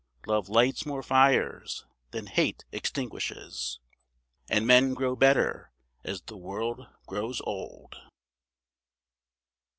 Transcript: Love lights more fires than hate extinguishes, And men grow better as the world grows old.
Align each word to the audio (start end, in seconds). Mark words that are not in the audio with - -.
Love 0.25 0.49
lights 0.49 0.83
more 0.83 1.03
fires 1.03 1.85
than 2.09 2.25
hate 2.25 2.65
extinguishes, 2.71 3.79
And 4.49 4.65
men 4.65 4.95
grow 4.95 5.15
better 5.15 5.71
as 6.03 6.23
the 6.23 6.37
world 6.37 6.87
grows 7.05 7.39
old. 7.43 7.97